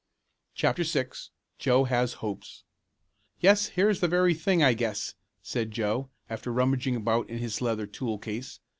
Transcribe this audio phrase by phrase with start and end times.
[0.55, 1.09] CHAPTER VI
[1.59, 2.63] JOE HAS HOPES
[3.39, 7.85] "Yes, here's the very thing, I guess!" said Joe, after rummaging about in his leather
[7.85, 8.59] tool case.